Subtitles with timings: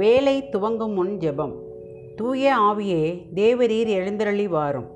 [0.00, 1.54] வேலை துவங்கும் முன் ஜெபம்.
[2.16, 4.86] தூய ஆவியே தேவரீர் எழுந்தருளி வாரும்.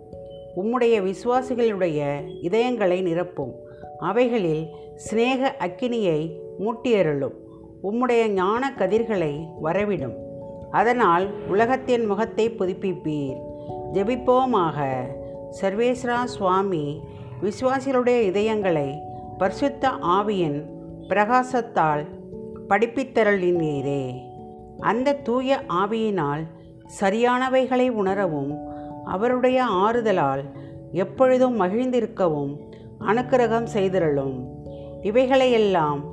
[0.56, 2.00] உம்முடைய விசுவாசிகளுடைய
[2.42, 3.52] இதயங்களை நிரப்பும்.
[3.98, 4.66] அவைகளில்
[4.96, 7.34] சிநேக அக்கினியை மூட்டியருளும்.
[7.82, 10.14] உம்முடைய ஞான கதிர்களை வரவிடும்.
[10.70, 13.40] அதனால் உலகத்தின் முகத்தை புதுப்பிப்பீர்.
[13.92, 14.78] ஜெபிப்போமாக.
[15.60, 17.00] சர்வேஸ்வரா சுவாமி
[17.42, 18.98] விசுவாசிகளுடைய இதயங்களை
[19.38, 20.64] பரிசுத்த ஆவியின்
[21.08, 22.04] பிரகாசத்தால்
[22.68, 24.32] படிப்பித்தருளினீரே.
[24.78, 26.42] அந்த தூய ஆவியினால்
[27.00, 28.72] சரியானவைகளை உணரவும்
[29.04, 30.42] அவருடைய ஆறுதலால்
[30.92, 32.60] எப்பொழுதும் மகிழ்ந்திருக்கவும்
[32.98, 34.48] அனுக்கிரகம் செய்திருளும்.
[35.02, 36.04] இவைகளையெல்லாம்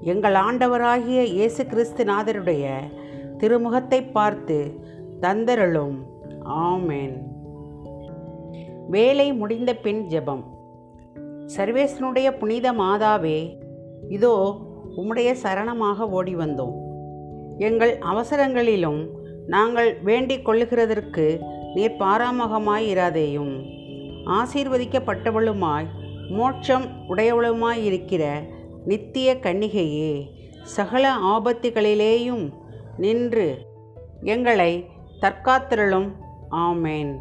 [0.00, 2.74] எங்கள் ஆண்டவராகிய இயேசு கிறிஸ்துநாதருடைய
[3.38, 4.80] திருமுகத்தை பார்த்து
[5.20, 5.96] தந்தருளும்.
[6.42, 7.22] ஆமென்.
[8.88, 10.42] வேலை முடிந்த பின் ஜெபம்.
[11.56, 13.58] சர்வேசனுடைய புனித மாதாவே
[14.08, 14.58] இதோ
[14.96, 16.87] உம்முடைய சரணமாக ஓடி வந்தோம்
[17.58, 19.08] எங்கள் அவசரங்களிலும்
[19.46, 21.40] நாங்கள் வேண்டிக் கொள்ளுகிறதற்கு
[21.74, 23.62] நீர் பாராமகமாய் இராதேயும்
[24.26, 25.86] ஆசீர்வதிக்கப்பட்டவளுமாய்
[26.28, 28.42] மோட்சம் உடையவளுமாய் இருக்கிற
[28.84, 30.30] நித்திய கன்னிகையே
[30.62, 32.52] சகல ஆபத்துகளிலேயும்
[32.96, 33.58] நின்று
[34.22, 34.86] எங்களை
[35.20, 36.10] தற்காத்திரளும்.
[36.50, 37.14] ஆமேன்.